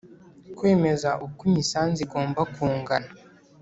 Kwemeza 0.57 1.09
uko 1.25 1.39
imisanzu 1.49 1.99
igomba 2.05 2.41
kungana 2.53 3.09